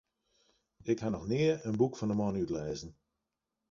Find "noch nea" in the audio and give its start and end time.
1.09-1.53